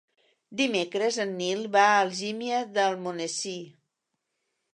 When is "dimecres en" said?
0.61-1.35